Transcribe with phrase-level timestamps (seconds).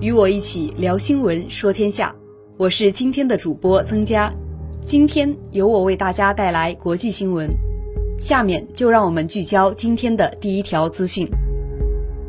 [0.00, 2.14] 与我一起聊新闻，说天下。
[2.56, 4.32] 我是今天的主播曾佳，
[4.82, 7.50] 今天由我为大家带来国际新闻。
[8.18, 11.28] 下面就让我们聚焦今天的第一条资讯：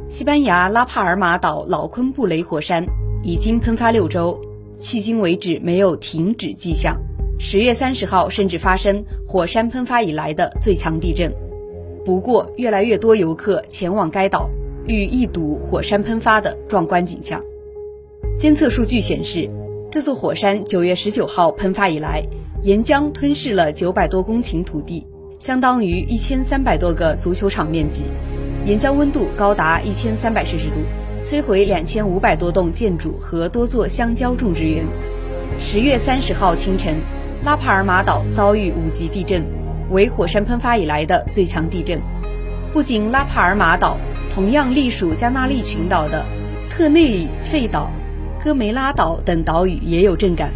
[0.10, 2.86] 西班牙拉帕尔马岛老昆布雷火山
[3.24, 4.38] 已经喷发六周，
[4.78, 6.94] 迄今为止没有停止迹象。
[7.40, 11.34] 十月三十号甚至发生火山喷发以来的最强地震。
[12.04, 14.50] 不过，越来越多游客前往该岛，
[14.88, 17.42] 欲一睹火山喷发的壮观景象。
[18.38, 19.50] 监测数据显示，
[19.92, 22.24] 这座火山九月十九号喷发以来，
[22.64, 25.06] 岩浆吞噬了九百多公顷土地，
[25.38, 28.06] 相当于一千三百多个足球场面积。
[28.66, 30.76] 岩浆温度高达一千三百摄氏度，
[31.24, 34.86] 摧毁两千五百多栋建筑和多座香蕉种植园。
[35.60, 36.96] 十月三十号清晨，
[37.44, 39.44] 拉帕尔马岛遭遇五级地震。
[39.92, 42.02] 为火山喷发以来的最强地震。
[42.72, 43.98] 不仅拉帕尔马岛，
[44.34, 46.26] 同样隶属加那利群岛的
[46.70, 47.92] 特内里费岛、
[48.44, 50.52] 戈梅拉岛等岛屿也有震感。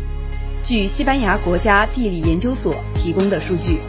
[0.64, 3.80] 据西班牙国家地理研究所提供的数据，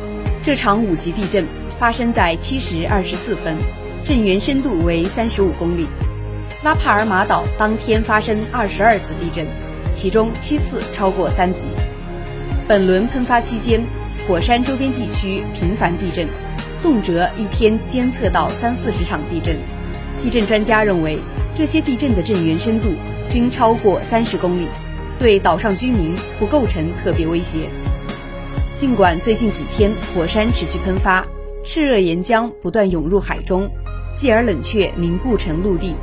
[0.43, 1.47] 这场五级地震
[1.79, 3.57] 发生在七时二十四分，
[4.05, 5.87] 震源深度为三十五公里。
[6.63, 9.47] 拉帕尔马岛当天发生二十二次地震，
[9.93, 11.69] 其中七次超过三级。
[12.69, 13.81] 本轮喷发期间。
[14.29, 16.27] 火山周边地区频繁地震，
[16.83, 19.57] 动辄一天监测到三四十场地震。
[20.21, 21.21] 地震专家认为，
[21.55, 22.89] 这些地震的震源深度
[23.29, 24.67] 均超过三十公里，
[25.19, 27.69] 对岛上居民不构成特别威胁。
[28.75, 31.25] 尽管最近几天火山持续喷发，
[31.65, 33.69] 炽热岩浆不断涌入海中，
[34.15, 35.97] 继而冷却凝固成陆地，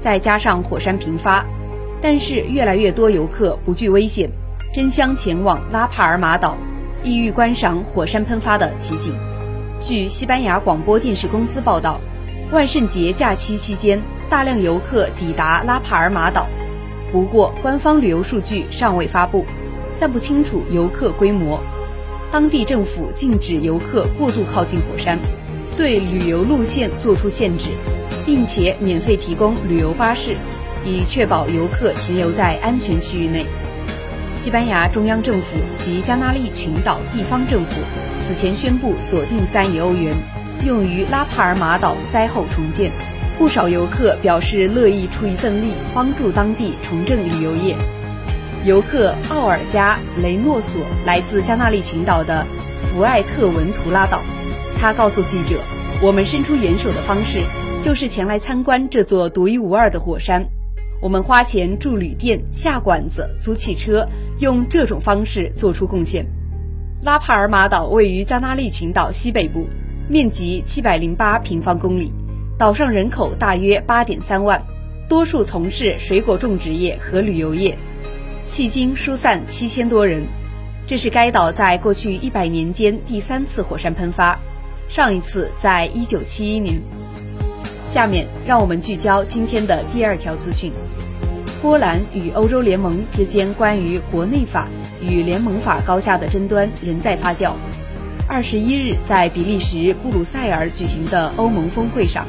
[0.00, 1.44] 再加上火山频发，
[2.00, 4.30] 但是越来越多游客不惧危险，
[4.72, 6.56] 争相前往拉帕尔马岛。
[7.02, 9.14] 意欲观赏火山喷发的奇景。
[9.80, 11.98] 据西班牙广播电视公司报道，
[12.52, 16.46] 万圣节假期期间，大量游客抵达拉帕尔马岛。
[17.12, 19.44] 不过，官方旅游数据尚未发布，
[19.96, 21.60] 暂不清楚游客规模。
[22.30, 25.18] 当地政府禁止游客过度靠近火山，
[25.76, 27.70] 对旅游路线作出限制，
[28.24, 30.36] 并且免费提供旅游巴士，
[30.84, 33.44] 以确保游客停留在安全区域内。
[34.36, 37.80] 西班牙中央政府及加那利群岛地方政府
[38.20, 40.14] 此前宣布锁定三亿欧元，
[40.64, 42.92] 用于拉帕尔马岛灾后重建。
[43.40, 47.74] 不少游客表示乐意出一份力，帮助当地重振旅游业。
[48.66, 52.46] 游客奥尔加雷诺索来自加那利群岛的
[52.82, 54.20] 福艾特文图拉岛，
[54.78, 55.58] 他告诉记者
[56.04, 57.40] ：“我们伸出援手的方式
[57.82, 60.44] 就是前来参观这座独一无二的火山。
[61.00, 64.06] 我们花钱住旅店、下馆子、租汽车。”
[64.40, 66.26] 用这种方式做出贡献。
[67.02, 69.66] 拉帕尔马岛位于加那利群岛西北部，
[70.08, 72.12] 面积七百零八平方公里，
[72.60, 74.62] 岛上人口大约八点三万，
[75.08, 77.74] 多数从事水果种植业和旅游业，
[78.46, 80.22] 迄今疏散七千多人。
[80.86, 84.38] 这是该岛在过去一百年间第三次火山喷发，
[84.90, 86.78] 上一次在一九七一年。
[87.86, 90.70] 下面让我们聚焦今天的第二条资讯。
[91.62, 94.68] 波兰与欧洲联盟之间关于国内法
[95.00, 97.54] 与联盟法高下的争端仍在发酵。
[98.28, 102.26] 二十一日，在比利时布鲁塞尔举行的欧盟峰会上，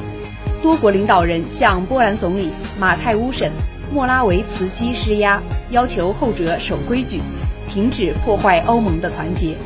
[0.62, 3.50] 多国领导人向波兰总理马泰乌什
[3.92, 7.20] 莫拉维茨基施压，要求后者守规矩，
[7.68, 9.56] 停止破坏欧盟的团结。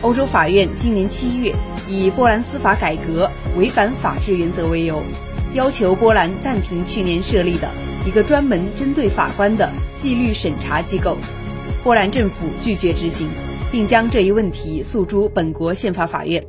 [0.00, 1.54] 欧洲法院今年七月
[1.86, 5.02] 以波兰司法改革违反法治原则为由，
[5.52, 7.68] 要求波兰暂停去年设立的。
[8.06, 11.18] 一个专门针对法官的纪律审查机构，
[11.84, 13.28] 波兰政府拒绝执行，
[13.70, 16.42] 并将这一问题诉诸本国宪法法院。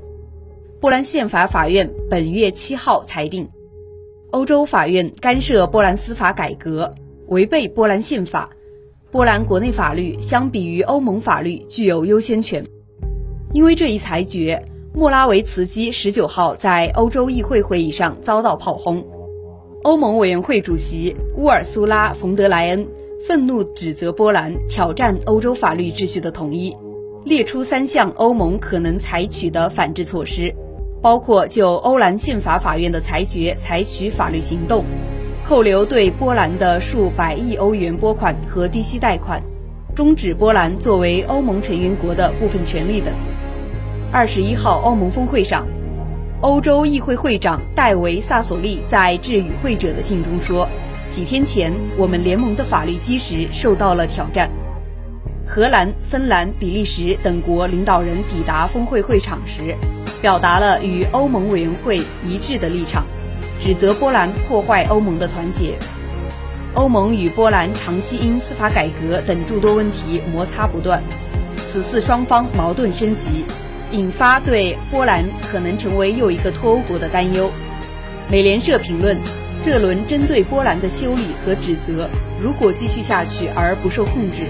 [0.79, 3.49] 波兰宪法法院本月七号裁定，
[4.37, 6.93] 欧洲法院干涉波兰司法改革，
[7.29, 8.47] 违背波兰宪法。
[9.09, 12.63] 波兰国内法律相比于欧盟法律具有优先权。
[13.51, 14.63] 因为这一裁决，
[14.93, 19.03] 莫拉维茨基十九号在欧洲议会会议上遭到炮轰。
[19.83, 22.87] 欧盟委员会主席乌尔苏拉·冯德莱恩
[23.27, 26.77] 愤怒指责波兰挑战欧洲法律秩序的统一，
[27.25, 30.53] 列出三项欧盟可能采取的反制措施，
[31.07, 34.83] 包括就欧兰宪法法院的裁决采取法律行动，
[35.45, 39.42] 扣留对波兰的数百亿欧元拨款和低息贷款，
[39.95, 43.13] 终止波兰作为欧盟成员国的部分权利等。
[44.12, 45.65] 二十一号欧盟峰会上，
[46.42, 50.68] 欧洲议会会长戴维·萨索利在致与会者的信中说
[51.07, 54.50] ：“几天前，我们联盟的法律基石受到了挑战。”
[55.48, 59.74] 荷兰、芬兰、比利时等国领导人抵达峰会会场时，
[60.21, 63.05] 表达了与欧盟委员会一致的立场。
[63.59, 65.77] 指责波兰破坏欧盟的团结。
[66.75, 71.01] 欧盟与波兰长期因司法改革等诸多问题摩擦不断，
[71.65, 73.45] 此次双方矛盾升级，
[73.91, 77.49] 引发对波兰可能成为又一个脱欧国的担忧。
[78.29, 79.17] 美联社评论，
[79.65, 82.07] 这轮针对波兰的修理和指责，
[82.39, 84.43] 如果继续下去而不受控制，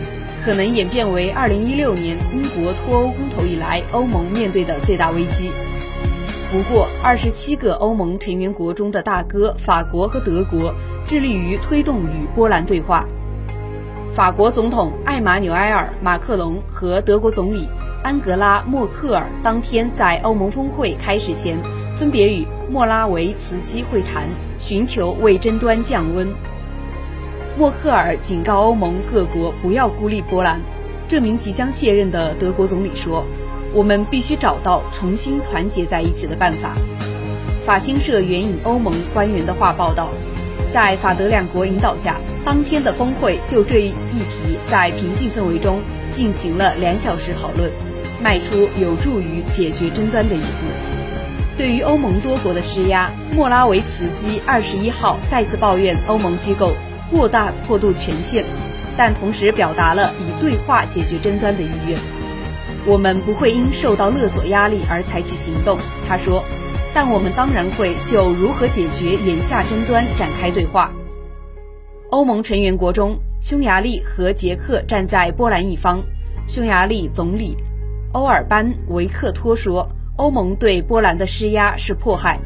[0.47, 5.51] 可能演变为2016年英国脱欧公投以来欧盟面对的最大危机。
[6.49, 10.73] 不过，二十七个欧盟成员国中的大哥法国和德国
[11.05, 13.05] 致力于推动与波兰对话。
[14.13, 17.67] 法国总统艾马纽埃尔·马克龙和德国总理
[18.01, 21.57] 安格拉·默克尔当天在欧盟峰会开始前，
[21.99, 24.23] 分别与莫拉维茨基会谈，
[24.57, 26.33] 寻求为争端降温。
[27.57, 30.61] 默克尔警告欧盟各国不要孤立波兰。
[31.07, 33.25] 这名即将卸任的德国总理说。
[33.73, 36.73] 我们必须找到重新团结在一起的办法。
[37.65, 40.09] 法新社援引欧盟官员的话报道，
[40.71, 42.15] 在法德两国引导下，
[42.45, 45.81] 当天的峰会就这一议题在平静氛围中
[46.11, 47.69] 进行了两小时讨论，
[48.23, 50.47] 迈出有助于解决争端的一步。
[51.57, 56.71] 对于欧盟多国的施压，莫拉维茨基二十一号再次抱怨欧盟机构
[57.11, 58.43] 过大过度权限，
[58.97, 61.97] 但同时表达了以对话解决争端的意愿。
[62.85, 65.77] 我们不会因受到勒索压力而采取行动，
[66.07, 66.43] 他说，
[66.93, 70.91] 但我们当然会就如何解决眼下争端展开对话。
[72.09, 76.01] 欧盟成员国中，匈牙利和捷克站在波兰一方。
[76.47, 77.57] 匈牙利总理
[78.13, 82.39] 欧尔班维克托说：“欧盟对波兰的施压是迫害。”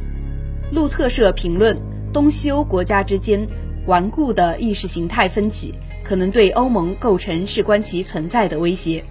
[0.74, 1.78] 路特社评论：
[2.12, 3.46] 东西欧国家之间
[3.88, 5.74] 顽固的意识形态分歧，
[6.04, 9.04] 可能对欧盟构成事关其存在的威胁。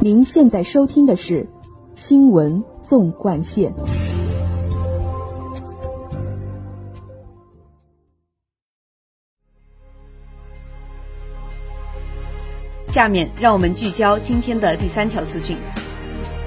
[0.00, 1.44] 您现在收听的是
[1.94, 3.72] 《新闻纵贯线》。
[12.92, 15.56] 下面让我们聚焦今天的第三条资讯：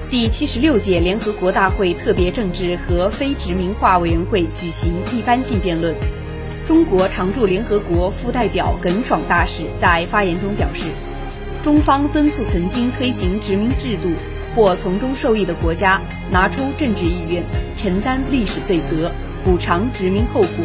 [0.08, 5.92] 第七十六届联合国大会特别政治和非殖民化委员会举行一般性辩论。
[6.64, 10.84] 中国常驻联合国副代表耿爽大使在发言中表示。
[11.64, 14.08] 中方敦促曾经推行殖民制度
[14.54, 16.00] 或从中受益的国家
[16.30, 17.42] 拿出政治意愿，
[17.76, 19.10] 承担历史罪责，
[19.44, 20.64] 补偿殖民后果，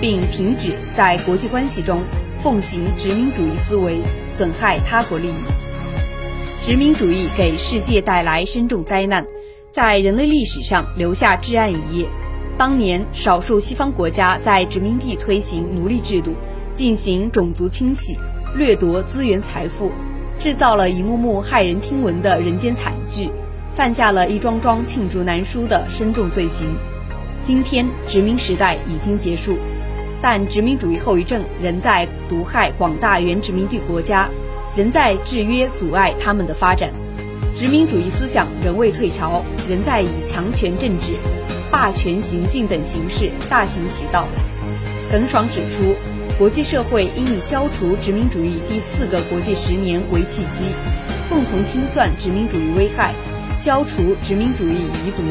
[0.00, 2.02] 并停止在国际关系中
[2.42, 5.34] 奉行殖民主义思维，损害他国利益。
[6.62, 9.26] 殖民主义给世界带来深重灾难，
[9.70, 12.06] 在人类历史上留下至暗一页。
[12.56, 16.34] 当年，少数西方国家在殖民地推行奴隶制度，
[16.72, 18.16] 进行种族清洗，
[18.56, 19.92] 掠夺资源财富。
[20.38, 23.30] 制造了一幕幕骇人听闻的人间惨剧，
[23.74, 26.74] 犯下了一桩桩罄竹难书的深重罪行。
[27.42, 29.58] 今天殖民时代已经结束，
[30.22, 34.28] 但殖民主义后遗症仍在毒害广大原殖民地国家，
[34.76, 36.90] 仍在制约阻碍他们的发展。
[37.56, 41.14] 殖民主义思想仍未退潮，仍在以强权政治、
[41.70, 44.26] 霸权行径等形式大行其道。
[45.10, 45.94] 耿爽指出。
[46.38, 50.74] 国际社会应以消除殖民主义第四个国际十年为契机，
[51.28, 53.12] 共同清算殖民主义危害，
[53.58, 55.22] 消除殖民主义遗毒，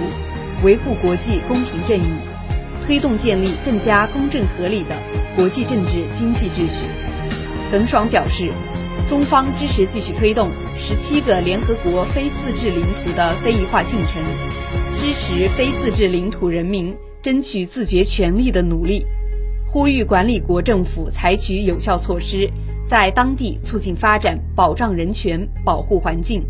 [0.63, 2.05] 维护国际公平正义，
[2.89, 4.97] 推动建立更加公正合理的
[5.35, 6.87] 国际政治经济秩序。
[7.71, 8.49] 耿爽表示，
[9.07, 14.23] 中方支持继续推动十七个联合国非自治领土的非遗化进程，
[14.97, 16.91] 支持非自治领土人民
[17.21, 19.05] 争取自觉权利的努力。
[19.67, 22.49] 呼吁管理国政府采取有效措施，
[22.87, 26.43] 在当地促进发展、保障人权、保护环境。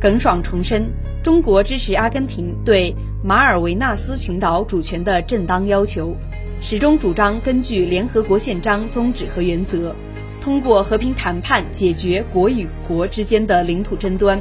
[0.00, 0.88] 耿爽重申，
[1.24, 6.16] 中国支持阿根廷对马尔维纳斯群岛主权的正当要求，
[6.62, 9.94] 始终主张根据联合国宪章宗旨和原则，
[10.40, 14.40] 通过和平谈判解决国与国之间的领土争端。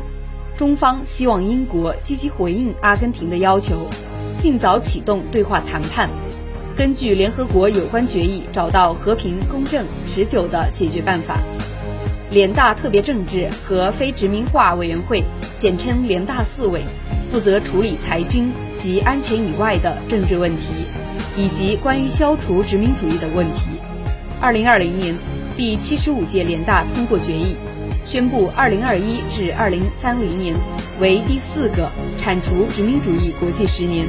[0.56, 3.86] 中方希望英国积极回应阿根廷的要求，
[4.38, 6.10] 尽早启动对话谈判。
[6.78, 11.38] 根据联合国有关决议，找到和平、公正、持久的解决办法。
[12.32, 15.22] 联大特别政治和非殖民化委员会，
[15.58, 16.84] 简称联大四委，
[17.32, 20.86] 负责处理裁军及安全以外的政治问题，
[21.36, 23.70] 以及关于消除殖民主义的问题。
[24.42, 25.16] 二零二零年，
[25.56, 27.56] 第七十五届联大通过决议，
[28.06, 30.56] 宣布二零二一至二零三零年
[31.00, 34.08] 为第四个铲除殖民主义国际十年，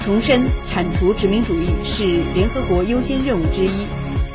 [0.00, 3.86] 重申铲除殖民主义是联合国优先任务之一，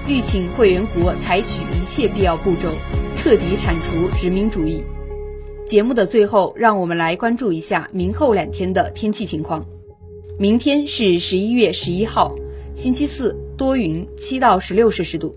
[0.07, 2.69] 吁请会员国采取一切必要步骤。
[3.17, 4.83] 彻底铲除殖民主义。
[5.71, 9.65] 节目的最后，让我们来关注一下明后两天的天气情况。
[10.37, 12.35] 明天是十一月十一号，
[12.73, 15.33] 星期四，多云，七到十六摄氏度。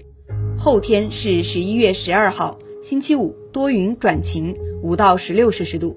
[0.59, 5.97] 后天是十一月十二号，星期五，多云转晴，五到十六摄氏度。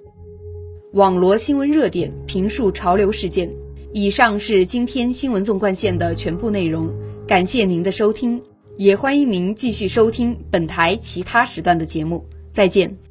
[0.93, 3.49] 网罗新闻热点，评述潮流事件。
[3.91, 6.93] 以上是今天新闻纵贯线的全部内容，
[7.25, 8.39] 感谢您的收听。
[8.75, 13.06] 也欢迎您继续收听本台其他时段的节目，再见。